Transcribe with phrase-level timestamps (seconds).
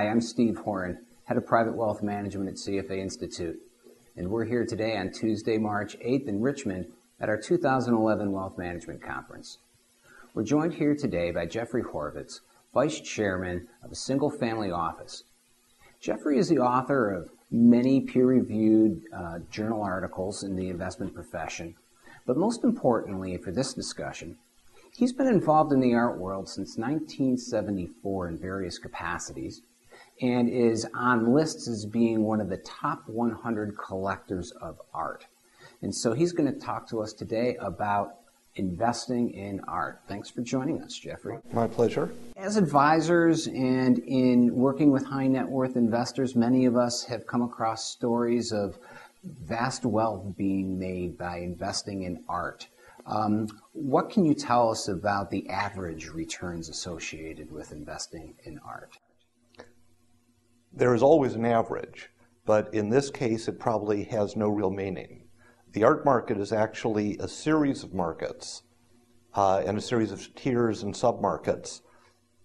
[0.00, 3.58] Hi, I'm Steve Horan, Head of Private Wealth Management at CFA Institute,
[4.16, 6.86] and we're here today on Tuesday, March 8th in Richmond
[7.20, 9.58] at our 2011 Wealth Management Conference.
[10.32, 12.40] We're joined here today by Jeffrey Horvitz,
[12.72, 15.24] Vice Chairman of a single family office.
[16.00, 21.74] Jeffrey is the author of many peer reviewed uh, journal articles in the investment profession,
[22.26, 24.38] but most importantly for this discussion,
[24.96, 29.62] He's been involved in the art world since 1974 in various capacities
[30.20, 35.26] and is on lists as being one of the top 100 collectors of art.
[35.82, 38.16] And so he's going to talk to us today about
[38.56, 40.00] investing in art.
[40.08, 41.38] Thanks for joining us, Jeffrey.
[41.52, 42.12] My pleasure.
[42.36, 47.42] As advisors and in working with high net worth investors, many of us have come
[47.42, 48.78] across stories of
[49.24, 52.68] vast wealth being made by investing in art.
[53.06, 58.98] Um, what can you tell us about the average returns associated with investing in art?
[60.80, 62.08] There is always an average,
[62.46, 65.24] but in this case, it probably has no real meaning.
[65.72, 68.62] The art market is actually a series of markets
[69.34, 71.82] uh, and a series of tiers and submarkets,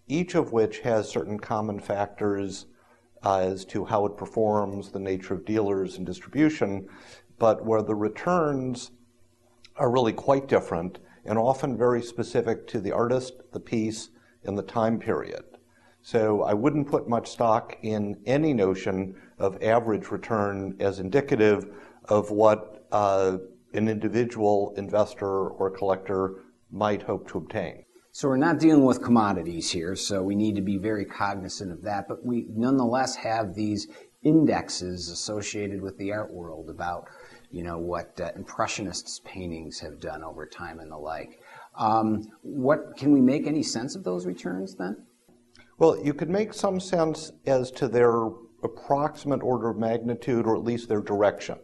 [0.08, 2.66] each of which has certain common factors
[3.24, 6.90] uh, as to how it performs, the nature of dealers and distribution,
[7.40, 8.92] but where the returns
[9.78, 14.10] are really quite different and often very specific to the artist, the piece,
[14.44, 15.55] and the time period.
[16.06, 21.66] So I wouldn't put much stock in any notion of average return as indicative
[22.04, 23.38] of what uh,
[23.74, 27.86] an individual investor or collector might hope to obtain.
[28.12, 31.82] So we're not dealing with commodities here, so we need to be very cognizant of
[31.82, 32.08] that.
[32.08, 33.88] But we nonetheless have these
[34.22, 37.08] indexes associated with the art world about
[37.50, 41.40] you know, what uh, Impressionists' paintings have done over time and the like.
[41.74, 44.98] Um, what can we make any sense of those returns then?
[45.78, 48.28] Well, you could make some sense as to their
[48.64, 51.58] approximate order of magnitude, or at least their direction.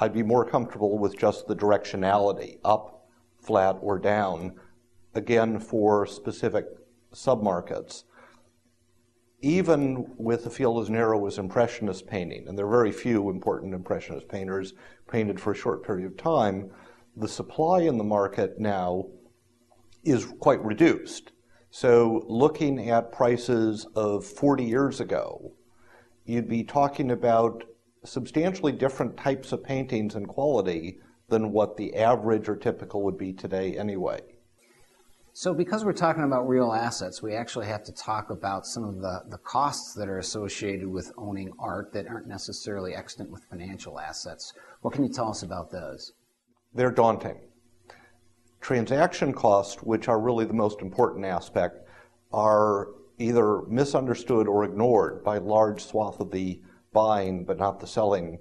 [0.00, 3.08] I'd be more comfortable with just the directionality, up,
[3.40, 4.54] flat, or down,
[5.14, 6.66] again for specific
[7.12, 8.04] submarkets
[9.44, 13.74] even with a field as narrow as Impressionist painting, and there are very few important
[13.74, 14.72] Impressionist painters
[15.06, 16.70] painted for a short period of time,
[17.16, 19.06] the supply in the market now
[20.02, 21.32] is quite reduced.
[21.76, 25.54] So, looking at prices of 40 years ago,
[26.24, 27.64] you'd be talking about
[28.04, 33.32] substantially different types of paintings and quality than what the average or typical would be
[33.32, 34.20] today anyway.
[35.32, 39.00] So, because we're talking about real assets, we actually have to talk about some of
[39.00, 43.98] the, the costs that are associated with owning art that aren't necessarily extant with financial
[43.98, 44.52] assets.
[44.82, 46.12] What can you tell us about those?
[46.72, 47.40] They're daunting.
[48.64, 51.86] Transaction costs, which are really the most important aspect,
[52.32, 52.88] are
[53.18, 58.38] either misunderstood or ignored by large swath of the buying but not the selling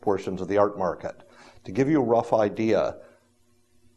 [0.00, 1.28] portions of the art market.
[1.64, 2.96] To give you a rough idea,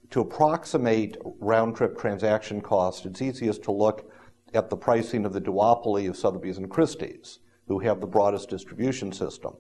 [0.09, 4.11] to approximate round trip transaction cost, it's easiest to look
[4.53, 9.13] at the pricing of the duopoly of Sotheby's and Christie's, who have the broadest distribution
[9.13, 9.53] system.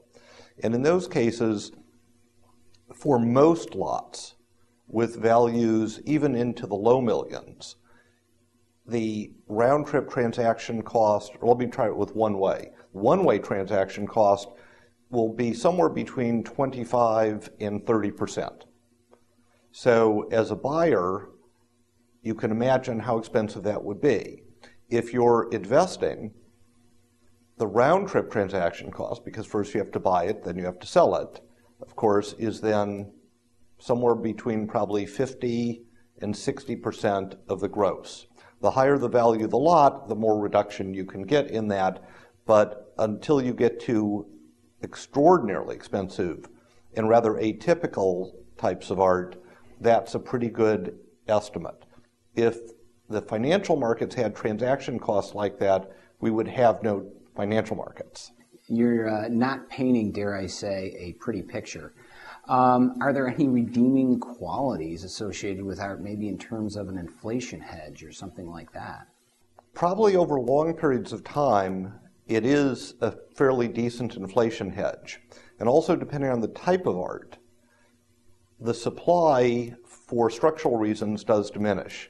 [0.63, 1.71] And in those cases,
[2.93, 4.35] for most lots
[4.87, 7.77] with values even into the low millions,
[8.85, 12.71] the round trip transaction cost, or let me try it with one way.
[12.91, 14.49] One way transaction cost
[15.09, 18.65] will be somewhere between 25 and 30 percent.
[19.71, 21.29] So, as a buyer,
[22.21, 24.43] you can imagine how expensive that would be.
[24.89, 26.31] If you're investing,
[27.57, 30.79] the round trip transaction cost, because first you have to buy it, then you have
[30.79, 31.39] to sell it,
[31.81, 33.11] of course, is then
[33.83, 35.83] somewhere between probably 50
[36.21, 38.27] and 60% of the gross.
[38.61, 42.01] The higher the value of the lot, the more reduction you can get in that.
[42.45, 44.25] But until you get to
[44.81, 46.47] extraordinarily expensive
[46.95, 49.35] and rather atypical types of art,
[49.81, 50.97] that's a pretty good
[51.27, 51.83] estimate.
[52.35, 52.57] If
[53.09, 55.91] the financial markets had transaction costs like that,
[56.21, 58.31] we would have no financial markets.
[58.69, 61.93] You're uh, not painting, dare I say, a pretty picture.
[62.47, 67.61] Um, are there any redeeming qualities associated with art, maybe in terms of an inflation
[67.61, 69.07] hedge or something like that?
[69.73, 71.93] Probably over long periods of time,
[72.27, 75.21] it is a fairly decent inflation hedge.
[75.59, 77.37] And also, depending on the type of art,
[78.59, 82.09] the supply for structural reasons does diminish.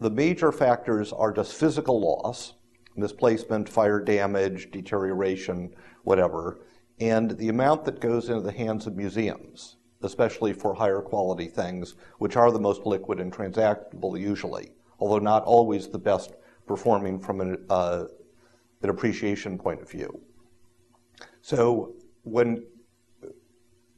[0.00, 2.54] The major factors are just physical loss,
[2.96, 6.60] misplacement, fire damage, deterioration, whatever,
[7.00, 11.96] and the amount that goes into the hands of museums, especially for higher quality things,
[12.18, 16.34] which are the most liquid and transactable usually, although not always the best
[16.66, 18.06] performing from a uh,
[18.82, 20.20] an appreciation point of view.
[21.40, 22.66] So when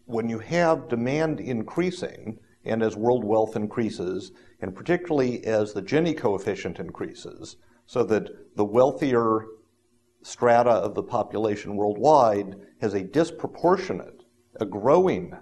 [0.05, 6.17] when you have demand increasing, and as world wealth increases, and particularly as the Gini
[6.17, 7.57] coefficient increases,
[7.87, 9.47] so that the wealthier
[10.27, 14.25] strata of the population worldwide has a disproportionate,
[14.57, 15.33] a growing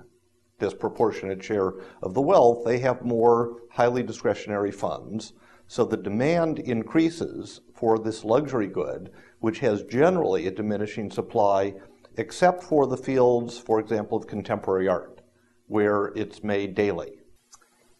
[0.58, 1.72] disproportionate share
[2.02, 5.32] of the wealth, they have more highly discretionary funds.
[5.66, 9.10] So the demand increases for this luxury good,
[9.40, 11.72] which has generally a diminishing supply,
[12.18, 15.22] except for the fields, for example, of contemporary art,
[15.66, 17.12] where it's made daily.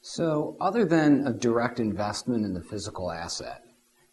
[0.03, 3.64] So, other than a direct investment in the physical asset,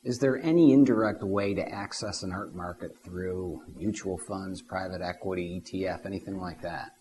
[0.03, 5.61] is there any indirect way to access an art market through mutual funds, private equity,
[5.61, 6.91] ETF, anything like that?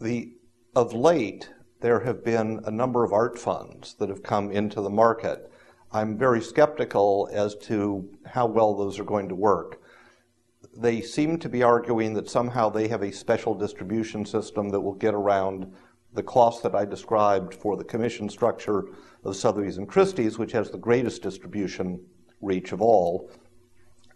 [0.00, 0.36] The
[0.76, 1.50] of late,
[1.80, 5.50] there have been a number of art funds that have come into the market.
[5.90, 9.80] I'm very skeptical as to how well those are going to work.
[10.76, 14.94] They seem to be arguing that somehow they have a special distribution system that will
[14.94, 15.72] get around
[16.12, 18.84] the cost that I described for the commission structure
[19.24, 22.00] of Sotheby's and Christie's, which has the greatest distribution
[22.40, 23.30] reach of all.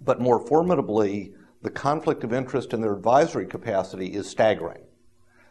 [0.01, 4.83] But more formidably, the conflict of interest in their advisory capacity is staggering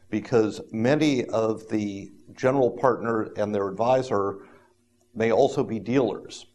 [0.09, 4.39] because many of the general partner and their advisor
[5.15, 6.45] may also be dealers.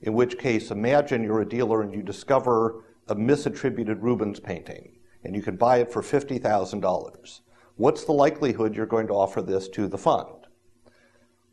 [0.00, 5.36] In which case, imagine you're a dealer and you discover a misattributed Rubens painting and
[5.36, 7.40] you can buy it for $50,000
[7.76, 10.46] what's the likelihood you're going to offer this to the fund?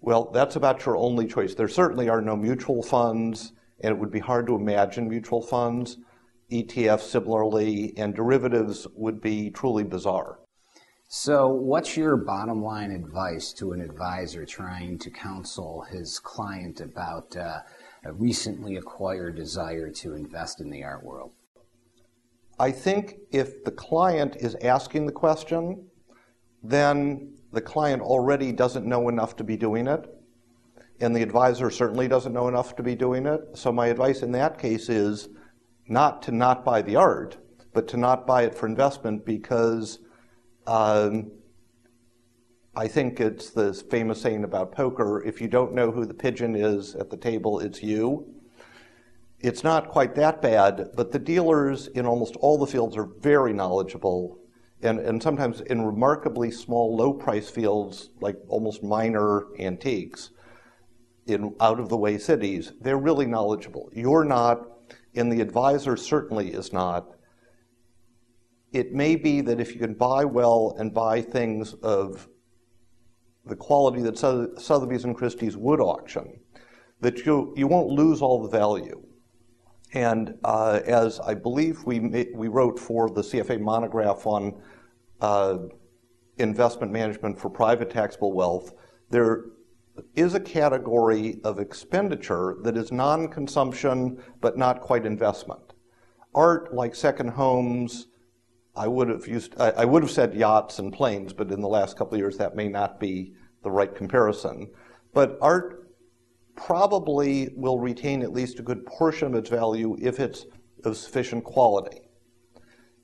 [0.02, 1.56] Well, that's about your only choice.
[1.56, 5.98] There certainly are no mutual funds, and it would be hard to imagine mutual funds.
[6.52, 10.40] ETFs, similarly, and derivatives would be truly bizarre.
[11.08, 17.36] So, what's your bottom line advice to an advisor trying to counsel his client about
[17.36, 17.62] uh,
[18.04, 21.34] a recently acquired desire to invest in the art world?
[22.60, 25.88] I think if the client is asking the question,
[26.62, 30.06] then the client already doesn't know enough to be doing it,
[31.02, 33.42] and the advisor certainly doesn't know enough to be doing it.
[33.54, 35.30] So, my advice in that case is
[35.88, 37.38] not to not buy the art,
[37.74, 40.00] but to not buy it for investment because
[40.68, 41.32] um,
[42.76, 46.56] I think it's this famous saying about poker if you don't know who the pigeon
[46.56, 48.36] is at the table, it's you.
[49.40, 53.54] It's not quite that bad, but the dealers in almost all the fields are very
[53.54, 54.40] knowledgeable
[54.82, 60.32] and, and sometimes in remarkably small, low price fields, like almost minor antiques,
[61.30, 63.90] in out of the way cities, they're really knowledgeable.
[63.94, 64.68] You're not,
[65.16, 67.16] and the advisor certainly is not.
[68.72, 72.28] It may be that if you can buy well and buy things of
[73.46, 76.40] the quality that Sotheby's and Christie's would auction,
[77.02, 79.02] that you, you won't lose all the value.
[79.94, 84.62] And uh, as I believe we, we wrote for the CFA monograph on
[85.20, 85.58] uh,
[86.38, 88.74] investment management for private taxable wealth,
[89.10, 89.46] there
[90.16, 95.74] is a category of expenditure that is non consumption but not quite investment.
[96.36, 98.08] Art, like second homes,
[98.76, 101.98] I would have used, I, would have said yachts and planes, but in the last
[101.98, 103.34] couple of years that may not be
[103.64, 104.70] the right comparison.
[105.14, 105.92] But art
[106.56, 110.46] probably will retain at least a good portion of its value if it's
[110.86, 112.09] of sufficient quality.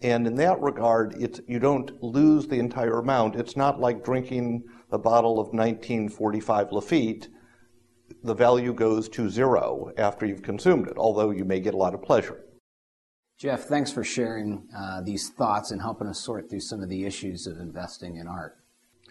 [0.06, 1.16] And in that regard,
[1.48, 3.36] you don't lose the entire amount.
[3.36, 7.28] It's not like drinking a bottle of 1945 Lafite.
[8.24, 11.96] The value goes to zero after you've consumed it, although you may get a lot
[11.96, 12.44] of pleasure.
[13.40, 17.04] Jeff, thanks for sharing uh, these thoughts and helping us sort through some of the
[17.04, 18.58] issues of investing in art.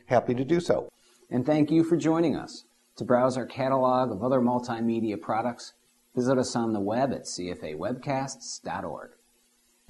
[0.06, 0.88] Happy to do so.
[1.28, 2.66] And thank you for joining us.
[2.98, 5.72] To browse our catalog of other multimedia products,
[6.14, 9.10] visit us on the web at cfawebcasts.org.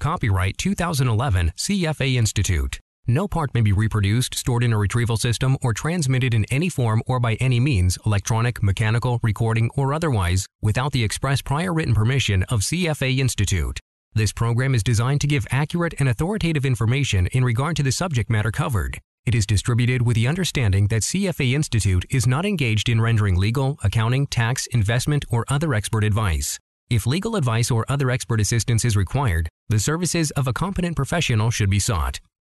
[0.05, 2.79] Copyright 2011 CFA Institute.
[3.07, 7.01] No part may be reproduced, stored in a retrieval system, or transmitted in any form
[7.07, 12.43] or by any means, electronic, mechanical, recording, or otherwise, without the express prior written permission
[12.49, 13.79] of CFA Institute.
[14.13, 18.29] This program is designed to give accurate and authoritative information in regard to the subject
[18.29, 18.99] matter covered.
[19.25, 23.79] It is distributed with the understanding that CFA Institute is not engaged in rendering legal,
[23.83, 26.59] accounting, tax, investment, or other expert advice.
[26.87, 31.49] If legal advice or other expert assistance is required, the services of a competent professional
[31.49, 32.19] should be sought.